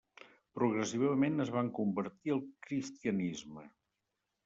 [0.59, 3.73] Progressivament es van convertir al cristianisme.